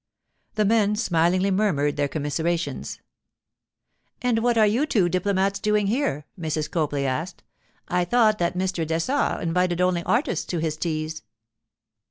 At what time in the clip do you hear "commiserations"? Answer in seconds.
2.07-2.99